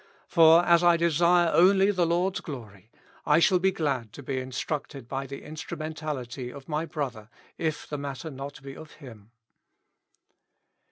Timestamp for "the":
1.91-2.07, 5.27-5.43, 7.85-7.99